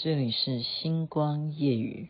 [0.00, 2.08] 这里是星光夜雨。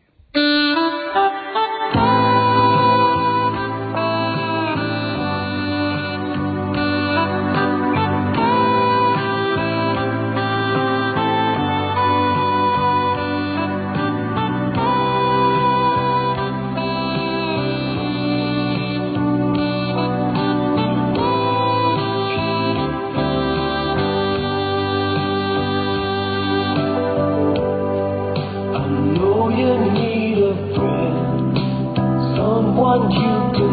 [33.57, 33.65] Who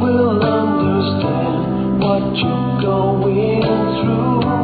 [0.00, 4.63] will understand what you're going through?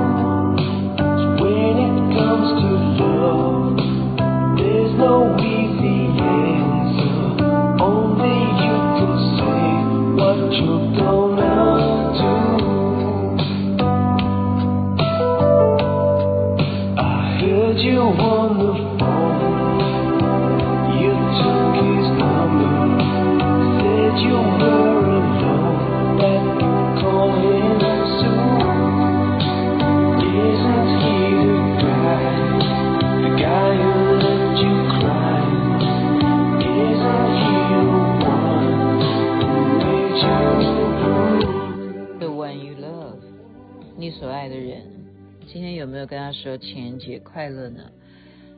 [46.32, 47.90] 说情人节快乐呢？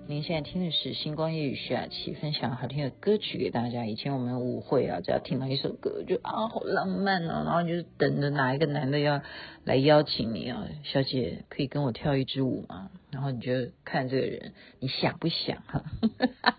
[0.08, 3.86] 您现在听的是星光夜雨徐雅琪分享好听的歌曲给大家。
[3.86, 9.22] 以前我们舞会啊，只要听到一首歌，就啊好浪漫哦，然后就是等着哪一个男的要
[9.64, 12.90] 来邀请你啊，小姐可以跟我跳一支舞吗？
[13.12, 13.52] 然后你就
[13.84, 15.84] 看这个人，你想不想哈？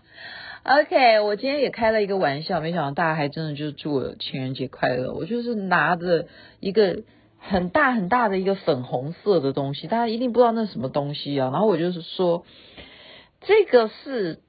[0.64, 5.12] OK，我今天也开了一个玩笑，没想到大家还真的就祝我情人节快乐。
[5.12, 6.28] 我就是拿着
[6.60, 7.02] 一个。
[7.48, 11.50] 很大很大的一个粉红色的东西，大家一定不知道那是什么东西啊。
[11.52, 12.44] 然后我就是说，
[13.42, 14.40] 这个是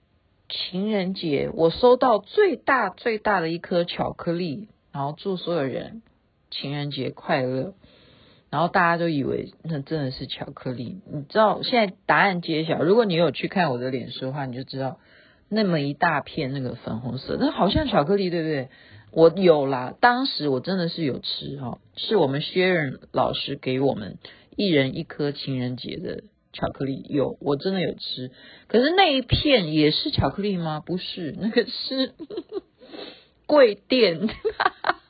[0.48, 6.02] 情人节我收到最大最大的一颗巧克力，然后祝所有人
[6.50, 7.74] 情人节快乐。
[8.52, 12.82] 然后大家都以为那真的是巧克力，你知道现在答案揭晓。
[12.82, 14.98] 如果你有去看我的脸书的话，你就知道
[15.50, 18.70] 那么一大片那个粉红色，那好像巧克力，对不对？
[19.16, 24.18] 我有啦，当时我真的是有吃哈，是我们薛仁老师给我们
[24.58, 28.32] 一人一颗情人节的巧克力，有，我真的有吃。
[28.68, 30.82] 可是那一片也是巧克力吗？
[30.86, 32.12] 不是，那个是
[33.48, 34.28] 跪垫，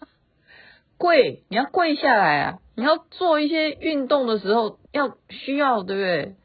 [1.00, 2.60] 跪，你要跪下来啊！
[2.76, 6.36] 你要做一些运动的时候要需要，对不对？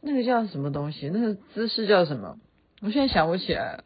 [0.00, 1.10] 那个叫什么东西？
[1.10, 2.38] 那个姿势叫什么？
[2.80, 3.84] 我现在想不起来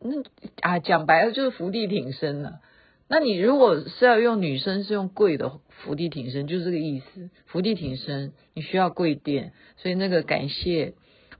[0.00, 0.22] 那
[0.62, 2.60] 啊，讲白了就是伏地挺身了。
[3.08, 7.30] 那你如果是要用女生是用跪的伏地挺身，就是这个意思。
[7.46, 10.94] 伏地挺身，你需要跪垫，所以那个感谢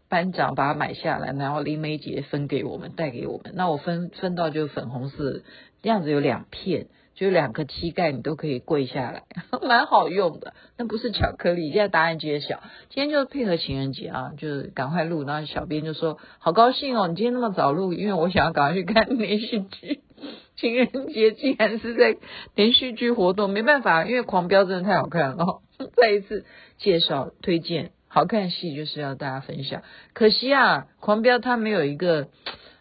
[0.08, 3.52] 班长把它买下来，然后林梅姐分给我们，带给我们。
[3.54, 5.42] 那我分分到就是粉红色，
[5.82, 6.88] 这样子有两片。
[7.20, 9.24] 就两个膝盖你都可以跪下来，
[9.60, 10.54] 蛮好用的。
[10.78, 11.70] 那不是巧克力。
[11.70, 15.22] 现在答案揭晓，今天就是配合情人节啊，就是赶快录。
[15.24, 20.00] 然后小编就说：“好高兴哦，你今天那么早录，因为我想要赶快去看连续剧。
[20.56, 22.16] 情人节竟然是在
[22.54, 25.60] 连续剧活动，没办法，因为狂飙真的太好看了。
[25.96, 26.46] 再一次
[26.78, 29.82] 介绍推荐好看戏，就是要大家分享。
[30.14, 32.28] 可惜啊，狂飙它没有一个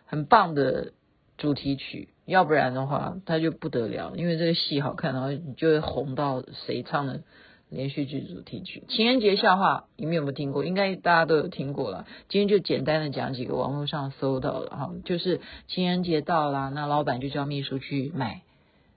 [0.05, 0.93] 很棒的
[1.37, 7.23] 主题曲。”要不然的话，他就不得了，因为这个戏好看，然后你就会红到谁唱的
[7.69, 8.83] 连续剧主题曲。
[8.87, 10.63] 情人节笑话，你们有没有听过？
[10.63, 12.05] 应该大家都有听过了。
[12.29, 18.43] 今天就简单的讲几个网络上搜到的哈，就是情人节到了，那老板就叫秘书去买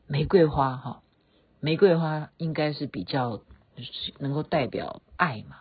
[0.06, 1.00] 玫瑰花哈，
[1.60, 3.40] 玫瑰花应该是比较
[4.18, 5.56] 能够代表爱嘛。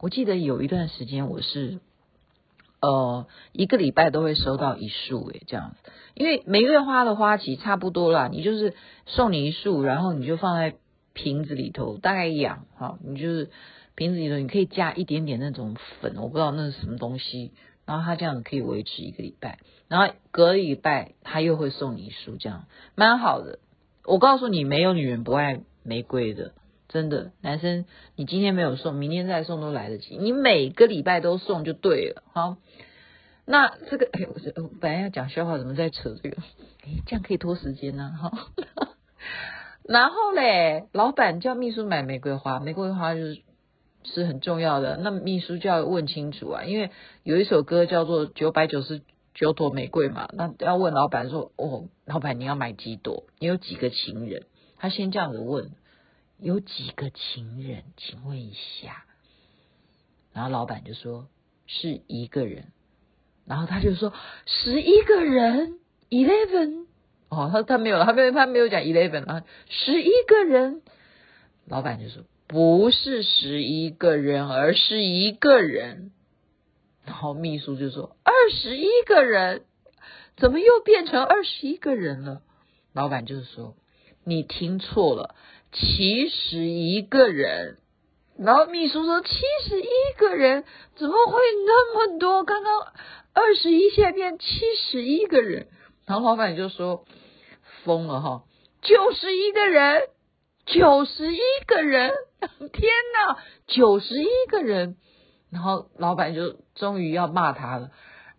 [0.00, 1.78] 我记得有一段时间我是。
[2.82, 8.74] 呃，一个礼拜都会收到一束诶，这样子，因为玫瑰花的花期差不多啦，你就是
[9.06, 10.74] 送你一束，然后你就放在
[11.12, 13.50] 瓶子里头，大概养哈，你就是
[13.94, 17.52] 瓶子里头你可以加一点点那种粉，我不知道那是什么东西，
[17.86, 22.64] 然后它这样子可以维持一个礼拜，然后隔一礼拜它又会送你一束，这样
[22.96, 23.60] 蛮好的。
[24.04, 26.52] 我告诉你，没有女人不爱玫瑰的。
[26.92, 27.86] 真的，男生，
[28.16, 30.18] 你今天没有送，明天再送都来得及。
[30.18, 32.58] 你每个礼拜都送就对了，好。
[33.46, 36.36] 那这个，哎，我本来要讲笑话，怎么在扯这个？
[36.84, 38.30] 哎，这样可以拖时间呢，哈。
[39.82, 43.40] 然后嘞，老板叫秘书买玫瑰花，玫瑰花就是
[44.04, 44.98] 是很重要的。
[44.98, 46.90] 那秘书就要问清楚啊，因为
[47.22, 49.00] 有一首歌叫做《九百九十
[49.34, 53.24] 九朵玫瑰》嘛，那要问老板说，哦，老板你要买几朵？
[53.38, 54.44] 你有几个情人？
[54.76, 55.70] 他先这样子问。
[56.42, 57.84] 有几个情人？
[57.96, 59.04] 请问一下。
[60.32, 61.28] 然后老板就说
[61.66, 62.72] ：“是一个人。
[63.46, 64.12] 然后他就说
[64.44, 65.78] 十一个人
[66.10, 66.86] ，eleven。
[67.28, 70.82] 哦，他他没有，他没有，他没有讲 eleven 啊，十一个人。
[71.66, 76.10] 老板就说不是十一个人，而是一个人。
[77.04, 79.64] 然后秘书就说二十一个人，
[80.36, 82.42] 怎么又变成二十一个人了？
[82.92, 83.76] 老板就是说
[84.24, 85.34] 你听错了，
[85.72, 87.78] 七十一个人。
[88.38, 89.28] 然后秘书说七
[89.64, 89.86] 十一
[90.18, 90.64] 个人，
[90.96, 92.44] 怎么会那么多？
[92.44, 92.72] 刚刚
[93.32, 94.46] 二十一，现在变七
[94.90, 95.68] 十一个人。
[96.06, 97.04] 然后老板就说。
[97.84, 98.44] 疯了哈！
[98.80, 100.02] 九十一个人，
[100.66, 102.12] 九十一个人，
[102.72, 104.96] 天哪，九十一个人！
[105.50, 107.90] 然后老板就终于要骂他了，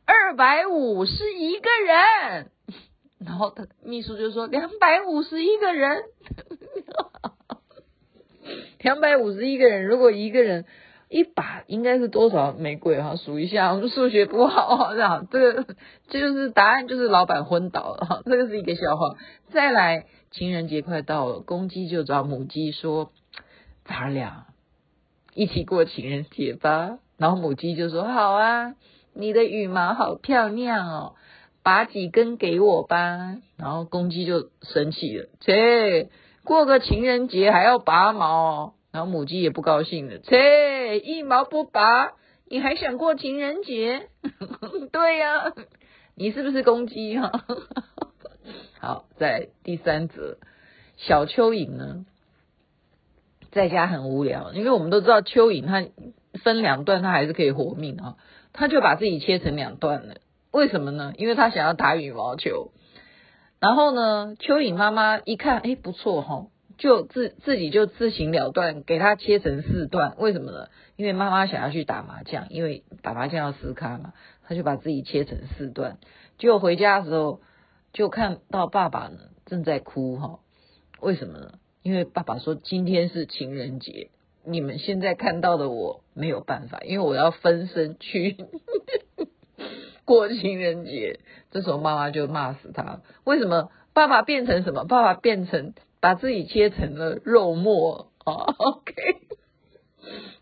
[0.06, 2.51] 二百五十一个人。
[3.25, 6.04] 然后他秘书就说两百五十一个人，
[8.80, 10.66] 两百五十一个人，如果一个人。
[11.10, 13.16] 一把应该是多少玫瑰哈？
[13.16, 15.75] 数一下，我们数学不好哈，这样这个
[16.10, 19.16] 就是答案，就是老板昏倒了哈，这个是一个笑话。
[19.52, 23.12] 再来，情人节快到了，公鸡就找母鸡说
[23.86, 24.48] ：“咱俩
[25.36, 28.74] 一起过情人节吧。”然后母鸡就说：“好啊，
[29.14, 31.14] 你的羽毛好漂亮哦，
[31.63, 36.10] 拔几根给我吧。”然后公鸡就生气了：“切，
[36.44, 42.12] 过个情人节还要拔毛？”然后母鸡也不高兴了，切，一毛不拔，
[42.48, 44.10] 你还想过情人节？
[44.92, 45.51] 对呀、
[46.13, 47.31] 你是不是公鸡哈？
[48.80, 50.38] 好，在第三则，
[50.98, 52.06] 小蚯蚓呢，
[53.51, 55.83] 在家很无聊，因为我们都知道蚯蚓它
[56.44, 58.18] 分两段，它还是可以活命啊，
[58.54, 60.18] 它就把自己切成两段了。
[60.54, 61.14] 为什么呢？
[61.18, 62.72] 因为他想要打羽毛球。
[63.60, 66.48] 然后呢，蚯蚓妈妈一看，哎，不错哈。
[66.78, 70.68] 就自自己就自行了断，给他切成四段，为什么呢？
[70.96, 74.14] 因为妈妈想要去打麻将，因为打麻将要撕开嘛，
[74.44, 75.98] 他就把自己切成四段。
[76.38, 77.42] 结果回家的时候，
[77.94, 80.40] 就看到爸爸呢正在哭哈，
[81.00, 81.54] 为什么呢？
[81.82, 84.10] 因为爸爸说今天是情人节，
[84.46, 88.38] 你们现在看到的我没有办法，因为我要分身去
[90.06, 91.20] 过情人节。
[91.52, 93.70] 这时候妈妈就骂死他，为什么？
[93.94, 94.84] 爸爸变成什么？
[94.86, 95.74] 爸爸变成。
[96.04, 98.94] 把自己切成了肉末啊， OK，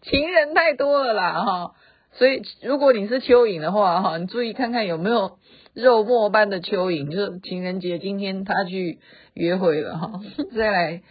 [0.02, 1.76] 情人太多了啦哈，
[2.14, 5.38] 所以如果你是蚯蚓的话哈，你注意看看有没有
[5.76, 8.98] 肉末般的蚯蚓，就是情人节今天他去
[9.36, 10.20] 约会了哈，
[10.58, 11.04] 再来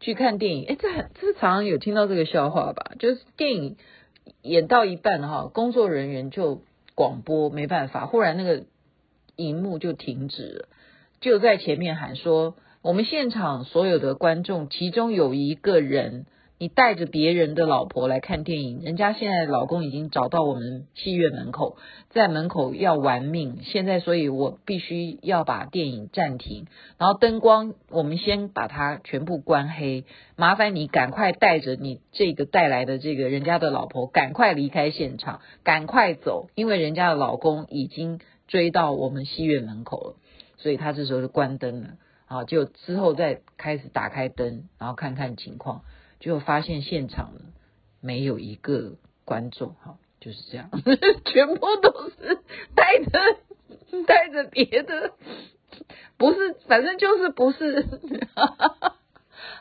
[0.00, 0.88] 去看电影，哎，这
[1.20, 2.92] 这常常有听到这个笑话吧？
[2.98, 3.76] 就是电影
[4.40, 6.62] 演到一半哈，工作人员就
[6.94, 8.64] 广播没办法，忽然那个
[9.36, 10.68] 荧幕就停止了，
[11.20, 12.56] 就在前面喊说。
[12.82, 16.26] 我们现场所有的观众，其中有一个人，
[16.62, 21.76] 你带着别人的老婆来看电影，人家现在老公已经找到我们戏院门口，
[22.10, 23.58] 在门口要玩命。
[23.64, 26.68] 现在，所以我必须要把电影暂停，
[26.98, 30.04] 然后灯光我们先把它全部关黑。
[30.36, 40.16] 麻烦你赶快带着你这个带来的这个人家的老婆，赶快离开现场，赶快走，因为人家的老公已经追到我们戏院门口了，
[40.58, 41.88] 所以他这时候就关灯了。
[42.26, 45.82] 啊，就之后再开始打开灯，然后看看情况，
[46.22, 47.32] 就发现现场
[48.00, 48.92] 没有一个
[49.24, 50.70] 观众，哈，就是这样，
[51.24, 52.38] 全部都是
[52.76, 55.14] 带着带着别的，
[56.16, 57.84] 不是，反正就是不是。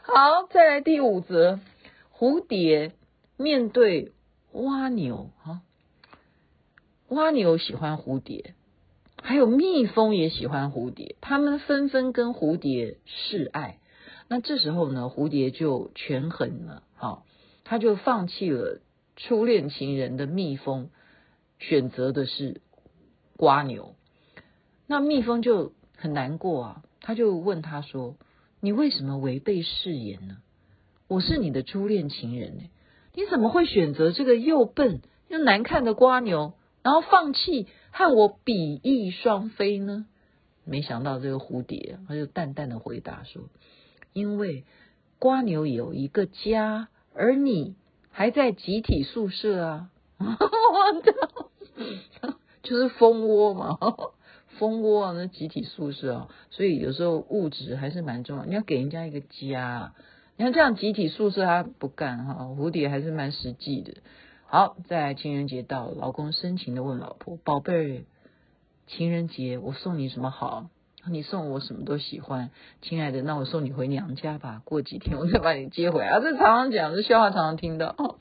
[0.03, 1.59] 好，再来第五则，
[2.15, 2.91] 蝴蝶
[3.37, 4.11] 面对
[4.51, 5.61] 蜗牛，哈，
[7.07, 8.53] 蜗牛喜欢蝴蝶。
[9.23, 13.79] 还有蜜蜂也喜欢蝴蝶，他们纷纷跟蝴蝶示爱。
[14.31, 17.25] 那这时候呢，蝴蝶就权衡了，好，
[17.65, 18.79] 他就放弃了
[19.17, 20.89] 初恋情人的蜜蜂，
[21.59, 22.61] 选择的是
[23.35, 23.93] 瓜牛。
[24.87, 28.15] 那蜜蜂就很难过啊，他就问他说
[28.61, 30.37] ：“你为什么违背誓言呢？
[31.09, 32.63] 我是你的初恋情人呢，
[33.13, 40.05] 你怎么会选择这个又笨又难看的瓜牛，然后放弃？”和我比翼双飞呢？
[40.63, 43.49] 没想到这个蝴蝶，他就淡淡的回答说
[44.13, 44.65] ：“因为
[45.19, 47.75] 瓜牛有一个家，而你
[48.09, 49.89] 还在集体宿舍啊！”
[52.63, 53.77] 就是蜂窝嘛，
[54.59, 58.45] 蜂窝啊，那集体宿舍啊，所以有时候物质还是蛮重要。
[58.45, 59.93] 你要给人家一个家，
[60.37, 63.95] 你看这样集体宿舍他不干哈，蝴蝶还是蛮实际的。
[64.45, 68.05] 好，在情人节到，老公深情的问老婆：“宝贝，
[68.85, 70.69] 情人节我送你什么好？
[71.07, 74.61] 你送我什么都喜欢，亲爱的，那我送你回娘家吧。
[74.65, 78.17] 过几天我再把你接回来。”啊，这常常讲，这笑话常常听到。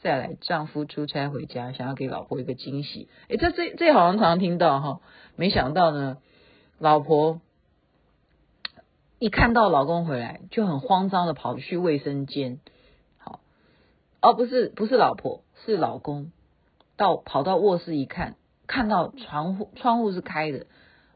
[0.00, 3.08] 再来，丈夫出差回家，想要给老婆一个惊喜。
[3.28, 5.00] 诶，这这这好像常常听到哈，
[5.36, 6.18] 没想到呢，
[6.78, 7.40] 老婆
[9.18, 12.58] 一看到老公回来，就很慌张的跑去卫生间。
[13.18, 13.40] 好，
[14.20, 16.32] 哦，不是不是老婆，是老公，
[16.96, 18.34] 到跑到卧室一看，
[18.66, 20.66] 看到窗户窗户是开的。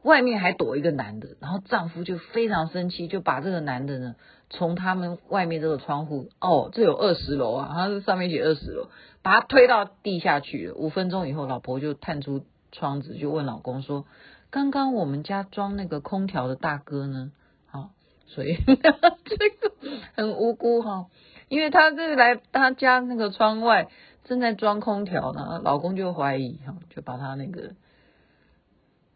[0.06, 4.14] 外面还躲一个男的，然后丈夫就非常生气，就把这个男的呢
[4.50, 8.88] 从他们外面这个窗户，哦，这有二十楼啊，他是上面写二十楼，
[9.22, 10.74] 把他推到地下去了。
[10.74, 14.04] 五分钟以后，老婆就探出窗子，就问老公说
[14.50, 17.32] ：“刚刚我们家装那个空调的大哥呢？”
[17.66, 17.90] 好，
[18.26, 19.74] 所以 这个
[20.14, 21.06] 很无辜哈，
[21.48, 23.88] 因为他这来他家那个窗外
[24.22, 27.72] 正在装空调呢，老公就怀疑哈，就把他那个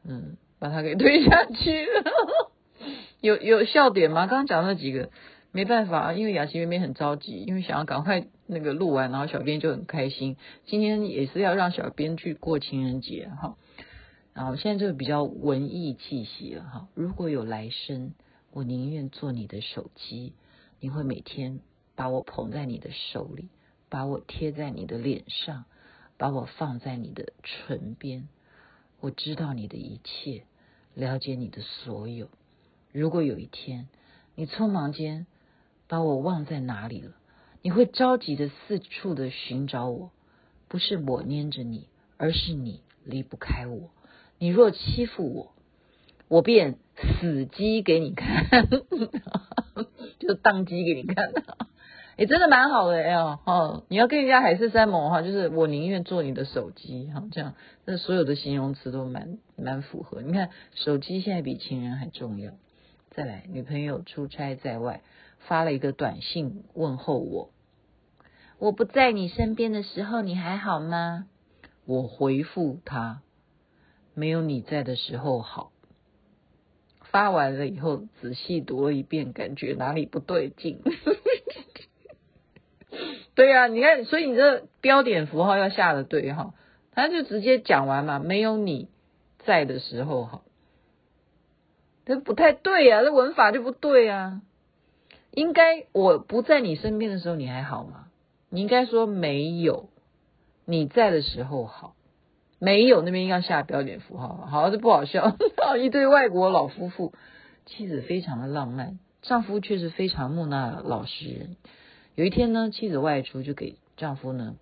[0.05, 0.37] 嗯。
[0.61, 2.53] 把他给推下去了，
[3.21, 4.29] 有有笑点吗？
[4.29, 5.11] 刚刚讲那几个
[5.51, 10.37] 没办法，因为雅琪妹妹很着急，因为想要赶快那个录完，然后小编就很开心。
[10.67, 13.57] 今天也是要让小编去过情人节哈，
[14.33, 16.89] 然后现在就比较文艺气息了哈。
[16.95, 18.13] 如果有来生，
[18.53, 20.35] 我宁愿做你的手机，
[20.79, 21.61] 你会每天
[21.97, 23.49] 把我捧在你的手里，
[23.89, 25.65] 把我贴在你的脸上，
[26.17, 28.29] 把我放在你的唇边，
[29.01, 30.45] 我知道你的一切。
[30.95, 32.29] 了解你的所有。
[32.93, 33.89] 如果有一天
[34.35, 35.27] 你匆忙间
[35.87, 37.13] 把我忘在哪里了，
[37.63, 40.11] 你会着急的四处的寻找我。
[40.67, 43.91] 不是我黏着你，而是你离不开我。
[44.39, 45.53] 你若欺负我，
[46.27, 46.79] 我便
[47.21, 48.69] 死机给你看，
[50.19, 51.33] 就当机给你看。
[52.21, 57.55] 也、真的蛮好的哎，哦，你要跟人家海誓山盟的话，就是我宁愿做你的手机哈，这样，
[57.87, 60.21] 那所有的形容词都蛮蛮符合。
[60.21, 62.53] 你看，手机现在比情人还重要。
[63.13, 65.01] 再来，女朋友出差在外，
[65.39, 67.49] 发了一个短信问候我，
[68.59, 71.25] 我不在你身边的时候，你还好吗？
[71.87, 73.23] 我回复他，
[74.13, 75.73] 没有你在的时候好。
[77.05, 80.83] 发完了以后，仔细读了一遍，感觉哪里不对劲。
[83.41, 86.53] 对呀、你看，所以你这标点符号要下的对哈，
[86.93, 88.91] 他就直接讲完嘛，没有你
[89.47, 90.43] 在的时候哈，
[92.05, 94.43] 这不太对呀、啊，这文法就不对啊，
[95.31, 98.09] 应该我不在你身边的时候你还好吗？
[98.51, 99.89] 你应该说没有
[100.67, 101.95] 你在的时候好，
[102.59, 105.35] 没有那边要下标点符号，好，这不好笑，
[105.81, 107.15] 一对外国老夫妇，
[107.65, 111.57] 妻子非常的浪漫，丈夫却是非常木讷老实人。
[112.21, 114.59] 有一天呢，妻子外出就给丈夫呢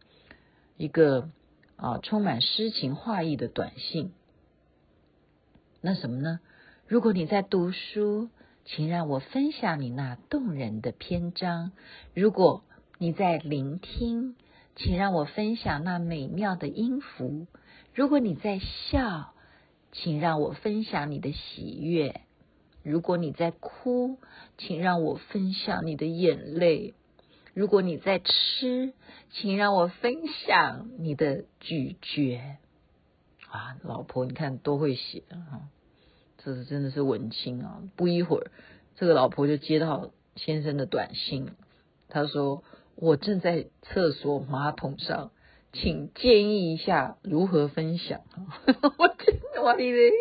[0.77, 1.29] 一个
[1.75, 4.13] 啊充满诗情画意的短信。
[5.81, 6.39] 那什么呢？
[6.87, 8.29] 如果你在读书，
[8.65, 11.73] 请让我分享你那动人的篇章；
[12.15, 12.63] 如果
[12.97, 14.37] 你在聆听，
[14.77, 17.49] 请让我分享那美妙的音符；
[17.93, 19.35] 如果你在笑，
[19.91, 22.21] 请让我分享你的喜悦；
[22.85, 24.17] 如果你在哭，
[24.59, 26.95] 请让我分享你的眼泪。
[27.59, 28.93] 如果你在吃，
[29.33, 32.41] 请让我分享你的咀嚼。
[33.51, 35.67] 啊，老婆，你看多会写啊！
[36.37, 37.83] 这是真的是文青啊！
[37.97, 38.53] 不一会儿，
[38.95, 41.51] 这个老婆就接到先生的短信，
[42.09, 42.63] 他说
[42.95, 45.33] ：“我正在厕所马桶上，
[45.73, 48.21] 请建议一下如何分享。
[48.99, 50.13] ”我真的我的嘞！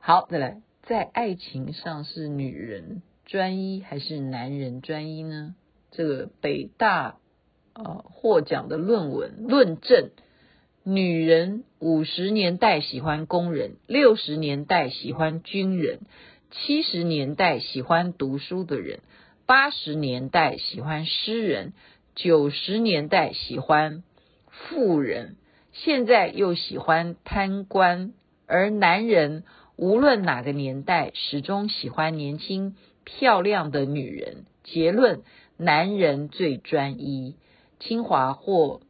[0.00, 5.54] 好，再来，在爱情上是女人专一还是男人专一呢？
[5.96, 7.18] 这个北大
[7.72, 10.10] 啊获奖的论文论证：
[10.82, 16.00] 女人五十年代喜欢工人，六十年代喜欢军人，
[16.50, 19.02] 七十年代喜欢读书的人，
[19.46, 21.74] 八十年代喜欢诗人，
[22.16, 24.02] 九十年代喜欢
[24.48, 25.36] 富人，
[25.72, 28.14] 现在又喜欢贪官。
[28.48, 29.44] 而男人
[29.76, 32.74] 无论哪个年代，始终喜欢年轻
[33.04, 34.44] 漂亮的女人。
[34.64, 35.22] 结论。
[35.56, 37.36] 男人最专一。
[37.80, 38.80] 清华获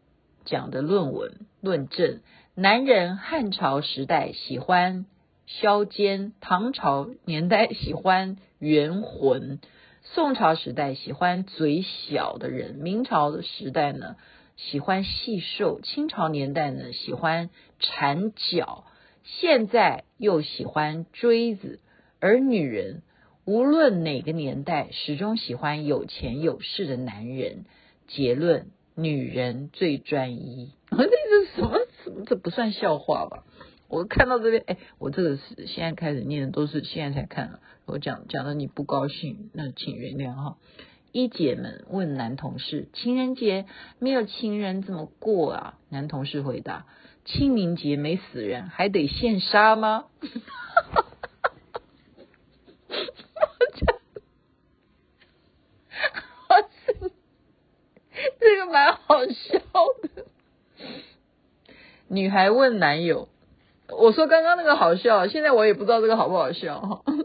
[0.45, 2.21] 奖的论文论证：
[2.55, 5.07] 男人汉朝时代喜欢
[5.47, 9.59] 削尖，唐朝年代喜欢圆浑，
[10.03, 14.17] 宋朝时代喜欢嘴小的人，明朝的时代呢
[14.57, 18.85] 喜欢细瘦，清朝年代呢喜欢缠脚，
[19.25, 21.81] 现在又喜欢锥子，
[22.21, 23.03] 而女人。
[23.45, 27.67] 无论哪个年代，始终喜欢有钱有势的男人。
[28.09, 30.73] 结论：女人最专一。
[30.91, 31.79] 这是什么？
[32.27, 33.45] 这不算笑话吧？
[33.89, 37.61] 我看到这边，哎，我这个是现在开始念的，都是现在才看。
[37.85, 40.57] 我讲讲的你不高兴，那请原谅哈。
[41.13, 43.67] 一姐们问男同事：“情人节
[43.99, 46.87] 没有情人怎么过啊？”男同事回答
[47.25, 50.07] ：“清明节没死人还得现杀吗？”
[58.41, 59.59] 这个蛮好笑
[60.03, 60.27] 的。
[62.09, 63.29] 女孩问男友
[63.89, 67.03] ：“我说刚刚那个好笑，现在我也不知道这个好不好笑哈。”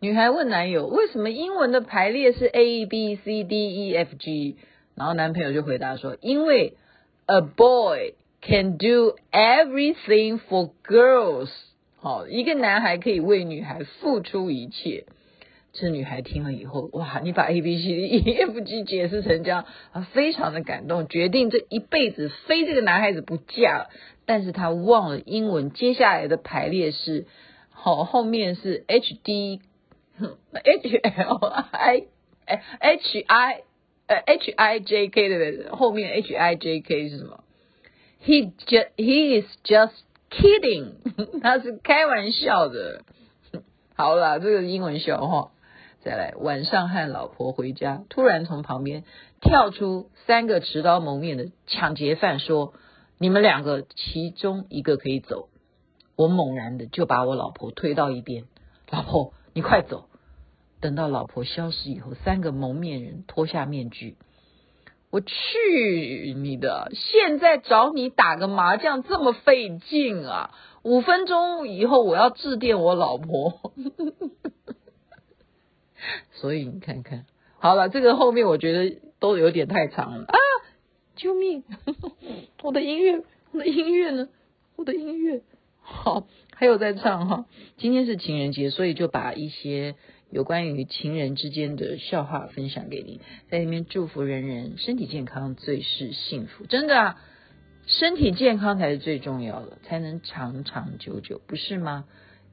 [0.00, 4.56] 女孩问男友：“为什么英文的排列是 A B C D E F G？”
[4.96, 6.76] 然后男朋友就回答说：“因为
[7.26, 11.50] A boy can do everything for girls。”
[12.00, 15.04] 好，一个男孩可以为女孩付出一切。
[15.72, 17.20] 这女孩听了以后，哇！
[17.22, 23.90] 你把 A B C D E F G 解释成这样啊，非常的感动，决定这一辈子非这个男孩子不嫁了。
[24.26, 27.26] 但是她忘了英文接下来的排列是，
[27.70, 29.60] 好，后面是 H D
[30.52, 31.36] H L
[31.70, 32.06] I
[32.80, 33.62] H I
[34.08, 35.70] 呃 H I J K 对不对？
[35.70, 37.44] 后面 H I J K 是什么
[38.24, 39.92] ？He just he is just
[40.30, 40.94] kidding，
[41.40, 43.02] 他是开玩笑的。
[43.94, 45.52] 好了，这个英文笑话。
[46.02, 49.04] 再来，晚上和老婆回家，突然从旁边
[49.42, 52.72] 跳出三个持刀蒙面的抢劫犯，说
[53.20, 55.50] ：“你们两个其中一个可以走。”
[56.16, 58.44] 我猛然的就把我老婆推到一边，
[58.90, 60.06] 老婆，你快走。
[60.80, 64.16] 等到老婆消失以后，三个蒙面人脱下面具，
[65.10, 66.90] 我去你的！
[66.94, 70.54] 现在找你打个麻将这么费劲啊？
[70.82, 73.72] 五分钟以后我要致电我老婆。
[76.32, 77.26] 所以你看看，
[77.58, 80.36] 好了，这个后面我觉得都有点太长了啊！
[81.16, 81.64] 救命！
[82.62, 84.28] 我的音乐，我的音乐呢？
[84.76, 85.42] 我的音乐，
[85.80, 87.44] 好，还有在唱哈。
[87.76, 89.94] 今天是情人节，所以就把一些
[90.30, 96.64] 有关于情人之间的笑话分享给你，在里面祝福人人身体健康，最是幸福。
[96.64, 97.22] 真的啊，
[97.86, 102.06] 身体健康才是最重要的，才能长长久久，不是吗？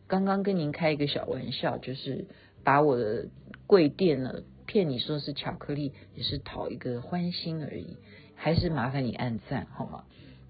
[0.07, 2.25] 刚刚跟您开一个小玩笑，就是。
[2.67, 3.27] 把我的
[3.65, 7.95] 贵店呢骗你说是巧克力，也是讨一个欢心而已，
[8.35, 10.03] 还是麻烦你按赞好吗？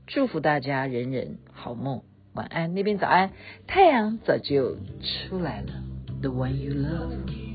[0.07, 2.01] 祝福大家人人好梦，
[2.33, 3.33] 晚安，那边早安，
[3.67, 4.77] 太阳早就
[5.27, 5.83] 出来了。
[6.19, 7.46] The one you love.